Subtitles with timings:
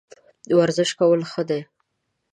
[0.59, 1.61] ورزش کول ښه دي